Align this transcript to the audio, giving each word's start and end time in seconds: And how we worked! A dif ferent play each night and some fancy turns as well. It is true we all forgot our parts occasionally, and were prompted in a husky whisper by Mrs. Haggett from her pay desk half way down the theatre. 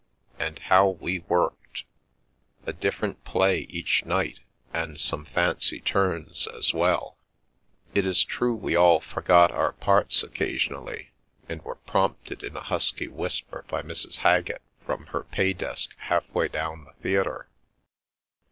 And 0.39 0.57
how 0.57 0.87
we 0.89 1.19
worked! 1.19 1.83
A 2.65 2.73
dif 2.73 2.95
ferent 2.97 3.17
play 3.23 3.67
each 3.69 4.03
night 4.03 4.39
and 4.73 4.99
some 4.99 5.25
fancy 5.25 5.79
turns 5.79 6.47
as 6.47 6.73
well. 6.73 7.17
It 7.93 8.03
is 8.07 8.23
true 8.23 8.55
we 8.55 8.75
all 8.75 8.99
forgot 8.99 9.51
our 9.51 9.73
parts 9.73 10.23
occasionally, 10.23 11.11
and 11.47 11.61
were 11.61 11.75
prompted 11.75 12.41
in 12.41 12.55
a 12.57 12.63
husky 12.63 13.07
whisper 13.09 13.63
by 13.67 13.83
Mrs. 13.83 14.15
Haggett 14.25 14.63
from 14.83 15.05
her 15.13 15.21
pay 15.23 15.53
desk 15.53 15.91
half 15.97 16.27
way 16.33 16.47
down 16.47 16.85
the 16.85 16.93
theatre. 17.03 17.47